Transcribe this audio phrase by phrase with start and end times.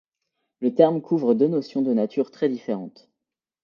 [0.61, 3.07] Le terme couvre deux notions de natures très différentes.